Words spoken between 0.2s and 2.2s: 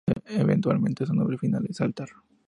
Eventualmente su nombre final es Altar.